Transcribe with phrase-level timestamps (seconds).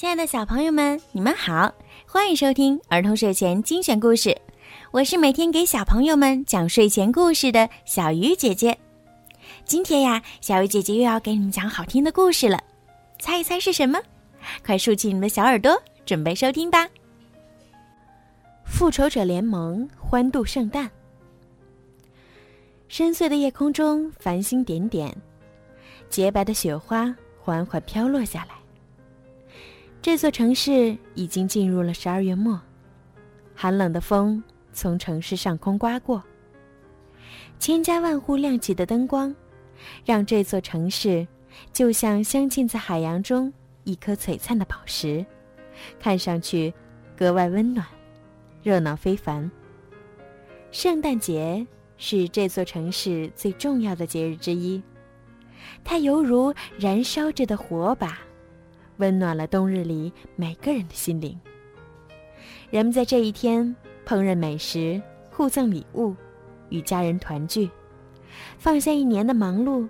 [0.00, 1.70] 亲爱的小朋友们，你们好，
[2.06, 4.34] 欢迎收听儿童睡前精选故事。
[4.92, 8.78] 我是每天给小朋友们讲睡前故事的小鱼姐姐。
[9.66, 12.58] 今天呀，小鱼姐姐又要给你们讲好听的故事了，
[13.18, 14.00] 猜一猜是什么？
[14.64, 16.88] 快竖起你们的小耳朵，准备收听吧。
[18.64, 20.90] 复仇者联盟欢度圣诞。
[22.88, 25.14] 深邃的夜空中，繁星点点，
[26.08, 28.59] 洁白的雪花缓缓飘落下来。
[30.02, 32.58] 这座城市已经进入了十二月末，
[33.54, 36.22] 寒冷的风从城市上空刮过。
[37.58, 39.34] 千家万户亮起的灯光，
[40.02, 41.28] 让这座城市
[41.70, 43.52] 就像镶嵌在海洋中
[43.84, 45.24] 一颗璀璨的宝石，
[46.00, 46.72] 看上去
[47.14, 47.86] 格外温暖，
[48.62, 49.50] 热闹非凡。
[50.72, 51.66] 圣诞节
[51.98, 54.82] 是这座城市最重要的节日之一，
[55.84, 58.18] 它犹如燃烧着的火把。
[59.00, 61.36] 温暖了冬日里每个人的心灵。
[62.70, 63.74] 人们在这一天
[64.06, 66.14] 烹饪美食，互赠礼物，
[66.68, 67.68] 与家人团聚，
[68.58, 69.88] 放下一年的忙碌，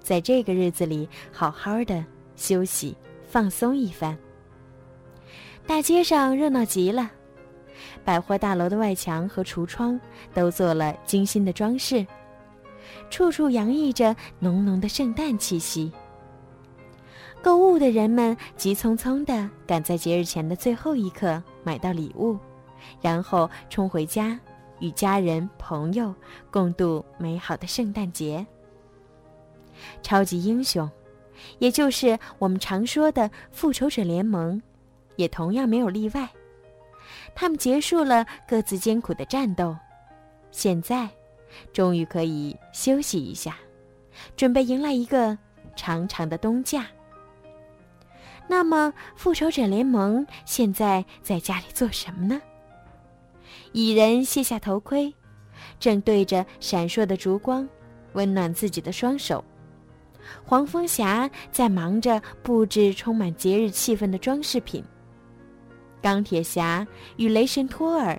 [0.00, 2.96] 在这个日子里好好的休息
[3.28, 4.16] 放松一番。
[5.66, 7.10] 大街上热闹极了，
[8.02, 10.00] 百货大楼的外墙和橱窗
[10.32, 12.04] 都做了精心的装饰，
[13.10, 15.92] 处处洋溢着浓浓的圣诞气息。
[17.42, 22.36] 购物的人们急匆匆地赶在节日前的最后一刻买到礼物，
[23.00, 24.38] 然后冲回家，
[24.80, 26.14] 与家人朋友
[26.50, 28.44] 共度美好的圣诞节。
[30.02, 30.90] 超级英雄，
[31.58, 34.60] 也就是我们常说的复仇者联盟，
[35.16, 36.28] 也同样没有例外。
[37.34, 39.74] 他们结束了各自艰苦的战斗，
[40.50, 41.08] 现在，
[41.72, 43.56] 终于可以休息一下，
[44.36, 45.38] 准备迎来一个
[45.76, 46.86] 长长的冬假。
[48.50, 52.40] 那么，复仇者联盟现在在家里做什么呢？
[53.72, 55.14] 蚁人卸下头盔，
[55.78, 57.68] 正对着闪烁的烛光，
[58.14, 59.44] 温暖自己的双手。
[60.44, 64.82] 黄蜂侠在忙着布置充满节日气氛的装饰品。
[66.00, 66.86] 钢铁侠
[67.16, 68.18] 与雷神托尔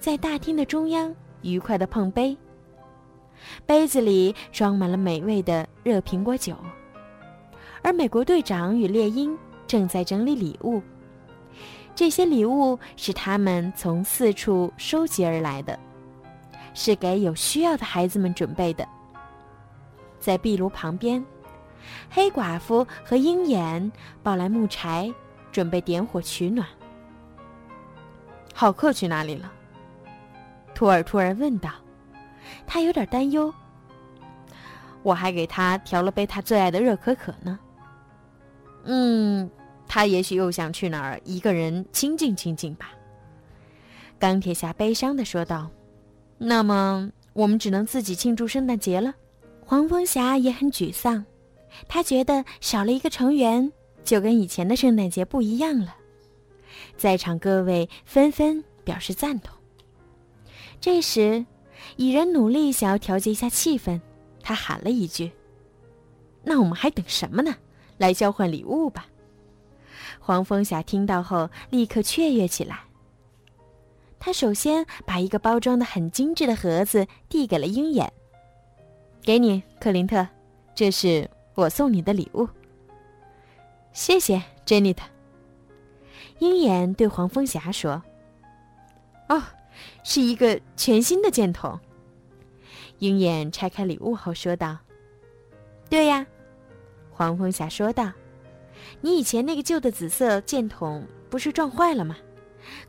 [0.00, 2.36] 在大厅的中央愉快地碰杯，
[3.66, 6.56] 杯子里装满了美味的热苹果酒。
[7.82, 9.38] 而美国队长与猎鹰。
[9.70, 10.82] 正在整理礼物，
[11.94, 15.78] 这些礼物是他们从四处收集而来的，
[16.74, 18.84] 是给有需要的孩子们准备的。
[20.18, 21.24] 在壁炉旁边，
[22.10, 23.92] 黑寡妇和鹰眼
[24.24, 25.08] 抱来木柴，
[25.52, 26.66] 准备点火取暖。
[28.52, 29.52] 浩克去哪里了？
[30.74, 31.70] 托尔突然问道，
[32.66, 33.54] 他有点担忧。
[35.04, 37.56] 我还给他调了杯他最爱的热可可呢。
[38.82, 39.48] 嗯。
[39.92, 42.92] 他也许又想去哪儿一个人清静清静吧。”
[44.20, 45.68] 钢铁侠悲伤的说道。
[46.38, 49.12] “那么我们只能自己庆祝圣诞节了。”
[49.66, 51.24] 黄蜂侠也很沮丧，
[51.88, 53.72] 他觉得少了一个成员，
[54.04, 55.96] 就跟以前的圣诞节不一样了。
[56.96, 59.56] 在场各位纷纷表示赞同。
[60.80, 61.44] 这时，
[61.96, 64.00] 蚁人努力想要调节一下气氛，
[64.40, 65.30] 他喊了一句
[66.42, 67.54] ：“那我们还等什么呢？
[67.98, 69.06] 来交换礼物吧！”
[70.20, 72.78] 黄蜂侠听到后，立刻雀跃起来。
[74.20, 78.12] 他首先把一个包装的很精致的盒子递给了鹰眼
[79.24, 80.28] ：“给你，克林特，
[80.74, 82.46] 这是我送你的礼物。”
[83.92, 85.04] 谢谢，珍妮特。
[86.38, 88.00] 鹰眼对黄蜂侠说
[89.30, 89.42] ：“哦，
[90.04, 91.80] 是一个全新的箭筒。”
[93.00, 94.76] 鹰眼拆开礼物后说道
[95.88, 96.26] ：“对呀。”
[97.10, 98.12] 黄蜂侠说道。
[99.00, 102.16] 你以前那个旧的紫色箭筒不是撞坏了吗？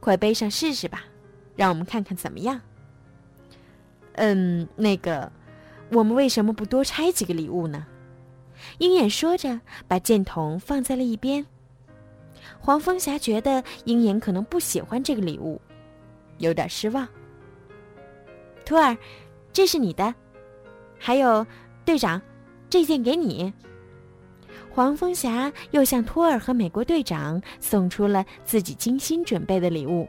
[0.00, 1.04] 快背上试试吧，
[1.54, 2.60] 让我们看看怎么样。
[4.14, 5.30] 嗯，那个，
[5.90, 7.86] 我们为什么不多拆几个礼物呢？
[8.78, 11.46] 鹰眼说着，把箭筒放在了一边。
[12.58, 15.60] 黄蜂侠觉得鹰眼可能不喜欢这个礼物，
[16.38, 17.06] 有点失望。
[18.64, 18.96] 托尔，
[19.52, 20.12] 这是你的，
[20.98, 21.46] 还有
[21.84, 22.20] 队长，
[22.68, 23.52] 这件给你。
[24.70, 30.08] 黄蜂侠又向托尔和美国队长送出了自己精心准备的礼物。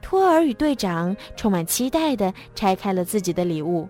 [0.00, 3.88] 托尔与队长充满期待地拆开了自己的礼物，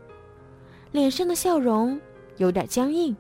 [0.91, 2.01] 脸上的笑容
[2.39, 3.17] 有点僵硬。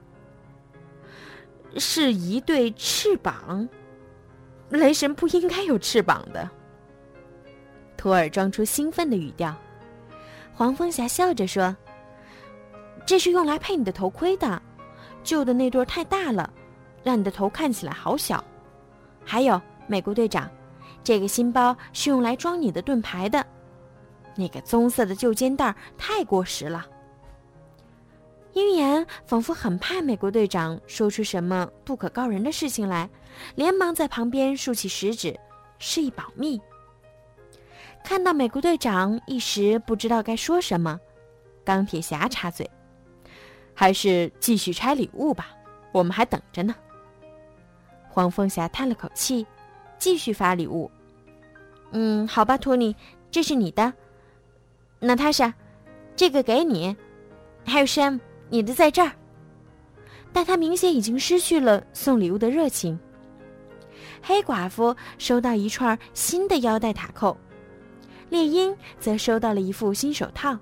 [1.77, 3.69] 是一对翅膀，
[4.71, 6.49] 雷神不应该有翅膀的。
[7.97, 9.55] 托尔装出兴奋的语调。
[10.55, 11.77] 黄蜂侠笑着说
[13.05, 14.61] ：“这是用来配你的头盔的。”
[15.27, 16.49] 旧的那对太大了，
[17.03, 18.43] 让你的头看起来好小。
[19.25, 20.49] 还有，美国队长，
[21.03, 23.45] 这个新包是用来装你的盾牌的。
[24.37, 26.87] 那个棕色的旧肩带太过时了。
[28.53, 33.11] 鹰眼仿佛很怕美国队长说出什么不可告人的事情来，
[33.57, 35.39] 连忙在旁边竖起食指，
[35.79, 36.61] 示意保密。
[38.05, 41.01] 看到美国队长一时不知道该说什么，
[41.65, 42.71] 钢铁侠插嘴
[43.77, 45.51] ：“还是继续拆礼物吧，
[45.93, 46.75] 我们还等着呢。”
[48.11, 49.47] 黄凤霞叹了口气，
[49.99, 50.91] 继续发礼物。
[51.93, 52.97] “嗯，好吧，托尼，
[53.31, 53.93] 这是你的。
[54.99, 55.55] 娜塔莎，
[56.17, 56.97] 这个给你。
[57.65, 58.19] 还有 Sam。”
[58.49, 59.11] 你的在这儿，
[60.33, 62.97] 但他明显已经失去了送礼物的热情。
[64.23, 67.37] 黑寡妇收到一串新的腰带塔扣，
[68.31, 70.57] 猎鹰则收到了一副新手套，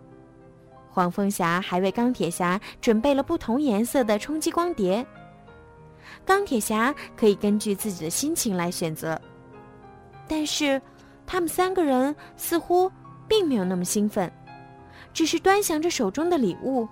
[0.94, 5.04] 黄蜂侠还为钢铁侠准备了不同颜色的冲击光碟。
[6.24, 9.20] 钢铁侠可以根据自己的心情来选择，
[10.28, 10.80] 但是
[11.26, 12.88] 他们三个人似乎
[13.26, 14.30] 并没有那么兴奋，
[15.12, 16.88] 只是端详着手中的礼物。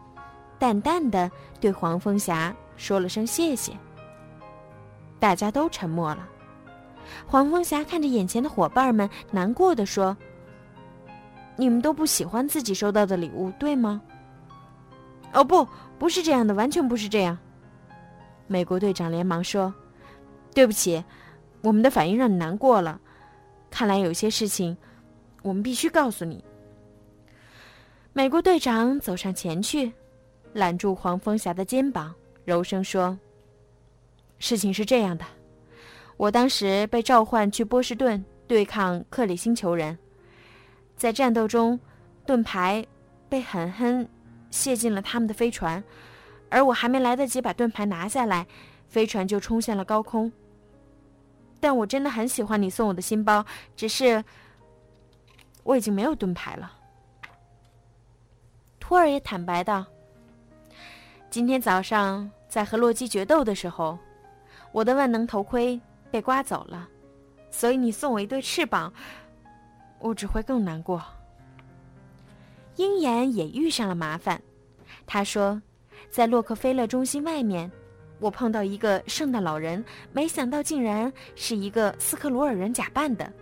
[0.58, 3.72] 淡淡的对黄蜂侠说了声谢谢。
[5.20, 6.28] 大家都沉默了。
[7.24, 10.16] 黄蜂侠看着眼前的伙伴们，难过的说
[11.56, 14.00] ：“你们都不喜欢自己收到的礼物，对吗
[15.32, 15.66] ？”“哦，不，
[15.98, 17.38] 不是这样的，完全不是这样。”
[18.46, 19.72] 美国队长连忙说
[20.54, 21.02] ：“对不起，
[21.62, 23.00] 我们的反应让你难过了。
[23.70, 24.76] 看来有些事情，
[25.42, 26.44] 我们必须告诉你。”
[28.12, 29.92] 美国队长走上前去。
[30.54, 32.14] 揽住黄蜂侠的肩膀，
[32.44, 33.18] 柔声说
[34.38, 35.24] ：“事情是这样的，
[36.18, 39.96] 我当时被召唤去波士顿对抗克里星球人，
[41.02, 41.80] 在战斗中，
[42.24, 42.86] 盾牌
[43.28, 44.08] 被狠狠
[44.50, 45.82] 卸进了他们的飞船，
[46.48, 48.46] 而我还没来得及把盾牌拿下来，
[48.86, 50.30] 飞船就冲向了高空。
[51.58, 53.44] 但我真的很喜欢你送我的新包，
[53.74, 54.24] 只是
[55.64, 56.72] 我已经没有盾牌了。”
[58.78, 59.84] 托尔也坦白道。
[61.30, 63.98] 今天早上在和洛基决斗的时候，
[64.70, 65.80] 我的万能头盔
[66.12, 66.88] 被刮走了，
[67.50, 68.92] 所以你送我一对翅膀，
[70.02, 71.02] 我只会更难过。
[72.76, 74.42] 鹰眼也遇上了麻烦，
[75.06, 75.60] 他说，
[76.10, 77.70] 在洛克菲勒中心外面，
[78.18, 83.32] 我碰到一个圣诞老人，没想到竟然是一个斯克鲁尔人假扮的。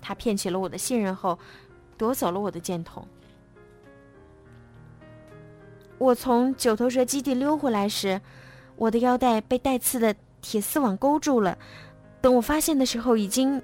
[0.00, 1.38] 他骗取了我的信任后，
[1.96, 3.06] 夺走了我的箭筒。
[5.98, 8.20] 我从九头蛇基地溜回来时，
[8.74, 11.56] 我的腰带被带刺的铁丝网勾住了。
[12.20, 13.62] 等我发现的时候，已经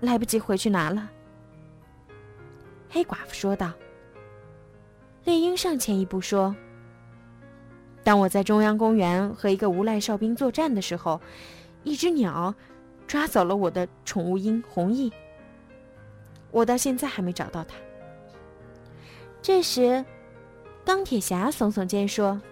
[0.00, 1.08] 来不及回去拿了。
[2.92, 3.72] 黑寡妇说道。
[5.24, 6.54] 猎鹰上前一步说
[8.04, 11.20] ：“当我在中央公园和一个无赖哨兵作战的时候，
[11.82, 12.54] 一只鸟
[13.06, 15.10] 抓走了我的宠物鹰红翼。
[16.50, 17.74] 我到现在还没找到它。”
[19.40, 20.04] 这时。
[20.84, 22.42] 钢铁侠耸耸肩说：“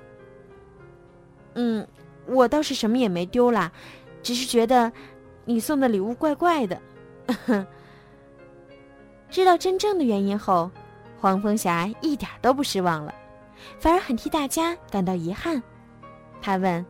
[1.54, 1.84] 嗯，
[2.26, 3.72] 我倒是什么也没丢啦，
[4.22, 4.93] 只是觉得
[5.44, 6.81] 你送的礼物怪怪的。
[9.31, 10.71] ”知道真正的原因后，
[11.21, 13.15] 黄蜂侠一点都不失望了，
[13.79, 15.62] 反而很替大家感到遗憾。
[16.43, 16.85] 他问：“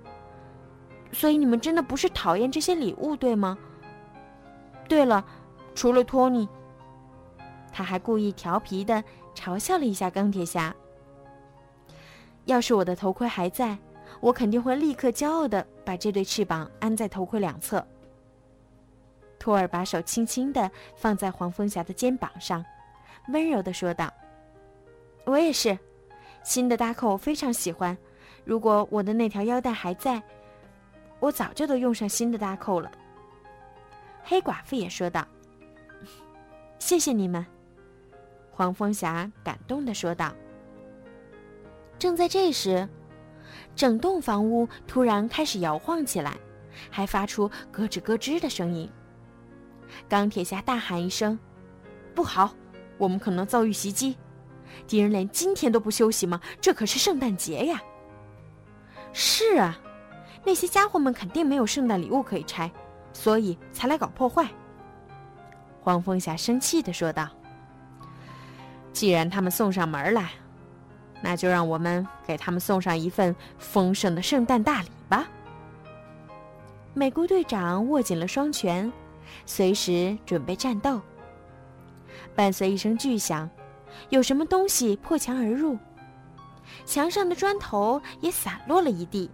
[1.12, 3.58] 所以你们真的不是讨厌这些礼物，对吗？”
[4.88, 5.24] 对了，
[5.74, 6.48] 除了托尼，
[7.72, 9.04] 他还故意调皮的
[9.34, 10.74] 嘲笑了一下钢铁侠。
[12.46, 13.76] 要是我的头盔还在，
[14.20, 17.86] 我肯定会立刻骄傲地把这对翅膀安在头盔两侧。
[19.40, 22.64] 托尔把手轻轻地放在黄蜂侠的肩膀上，
[23.28, 24.12] 温柔地说道
[25.24, 25.76] ：“我也是，
[26.44, 27.96] 新的搭扣非常喜欢。
[28.44, 30.22] 如果我的那条腰带还在，
[31.18, 32.92] 我早就都用上新的搭扣了。”
[34.22, 35.26] 黑寡妇也说道
[36.78, 37.44] ：“谢谢你们。”
[38.52, 40.32] 黄蜂侠感动地说道。
[41.98, 42.86] 正在这时，
[43.74, 46.36] 整栋房屋突然开始摇晃起来，
[46.90, 48.90] 还发出咯吱咯吱的声音。
[50.08, 51.38] 钢铁侠大喊一声
[52.14, 52.52] ：“不好，
[52.98, 54.16] 我们可能遭遇袭击！
[54.86, 56.40] 敌人连今天都不休息吗？
[56.60, 57.80] 这可是圣诞节呀
[59.12, 59.78] ！”“是啊，
[60.44, 62.70] 那些家伙们肯定没有圣诞礼物可以拆，
[63.12, 64.48] 所以才来搞破坏。”
[65.80, 67.28] 黄蜂侠生气地说道。
[68.92, 70.30] “既然他们送上门来。”
[71.22, 75.28] 那就让我们给他们送上一份丰盛的圣诞大礼吧。
[76.94, 78.90] 美国队长握紧了双拳，
[79.46, 81.00] 随时准备战斗。
[82.34, 83.48] 伴随一声巨响，
[84.08, 85.76] 有什么东西破墙而入，
[86.84, 89.30] 墙上的砖头也散落了一地。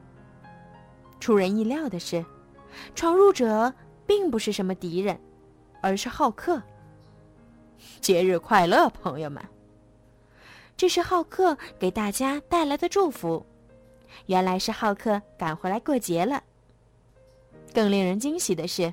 [1.21, 2.25] 出人意料的是，
[2.95, 3.73] 闯入者
[4.07, 5.19] 并不是什么敌人，
[5.81, 6.63] 而是浩克。
[8.01, 9.43] 节日快乐，朋友们！
[10.77, 13.45] 这是浩克给大家带来的祝福。
[14.27, 16.43] 原来是浩克赶回来过节了。
[17.73, 18.93] 更令人惊喜的是，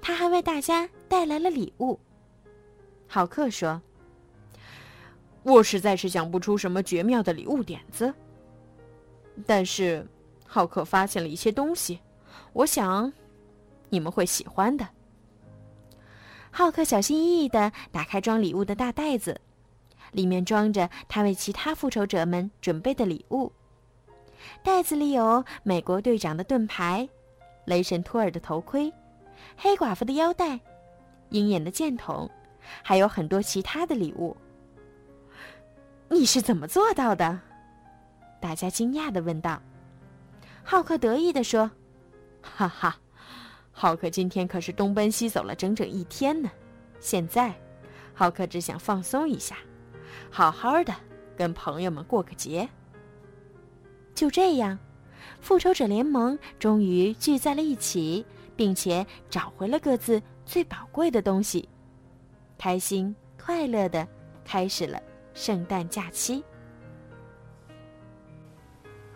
[0.00, 1.98] 他还为大家带来了礼物。
[3.06, 3.80] 浩克说
[5.42, 8.12] ：“我实在是想不出什么绝妙的礼物点子。
[9.46, 10.06] 但是，
[10.46, 12.00] 浩克发现了一些东西，
[12.52, 13.12] 我想
[13.88, 14.86] 你们会喜欢的。”
[16.52, 19.40] 浩克小心翼翼的打开装礼物的大袋子，
[20.12, 23.52] 里面装着他为其他复仇者们准备的礼物。
[24.62, 27.08] 袋子里有美国队长的盾牌。
[27.66, 28.92] 雷神托尔的头盔，
[29.62, 30.58] 黑寡妇的腰带，
[31.28, 32.30] 鹰眼的箭筒，
[32.82, 34.34] 还有很多其他的礼物。
[36.08, 37.38] 你是怎么做到的？
[38.40, 39.60] 大家惊讶的问道。
[40.62, 41.70] 浩克得意的说
[42.40, 42.96] ：“哈哈，
[43.70, 46.50] 浩克今天可是东奔西走了整整一天呢。
[46.98, 47.54] 现在，
[48.14, 49.58] 浩克只想放松一下，
[50.30, 50.94] 好好的
[51.36, 52.66] 跟朋友们过个节。
[54.14, 54.78] 就这样。”
[55.42, 58.24] 复仇者联盟终于聚在了一起，
[58.60, 61.66] 并且找回了各自最宝贵的东西，
[62.58, 64.06] 开心快乐的
[64.44, 65.00] 开始了
[65.32, 66.44] 圣诞假期。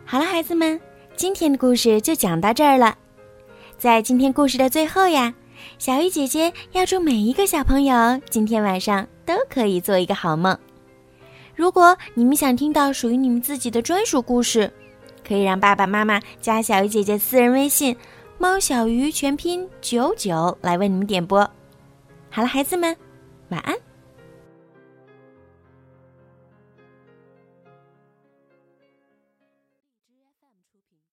[0.06, 0.80] 好了，孩子们，
[1.14, 2.96] 今天的故事就讲到这儿了。
[3.76, 5.34] 在今天故事的最后呀，
[5.76, 10.58] 小鱼姐姐要祝每一个小朋友今天晚上都可以做一个好梦。
[11.54, 14.72] 如果你们想听到属于你们自己的专属故事，
[15.22, 17.94] 可以让爸爸妈妈加小鱼姐姐私人微信
[18.38, 21.38] “猫小鱼”全拼九九来为你们点播。
[22.30, 22.96] 好了，孩子们，
[23.48, 23.74] 晚安。